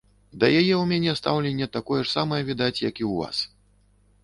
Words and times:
Да 0.43 0.47
яе 0.59 0.71
ў 0.77 0.79
мяне 0.91 1.13
стаўленне 1.19 1.67
такое 1.77 2.01
ж 2.01 2.07
самае, 2.17 2.41
відаць, 2.49 2.73
як 2.89 2.95
і 3.05 3.09
ў 3.11 3.13
вас. 3.21 3.47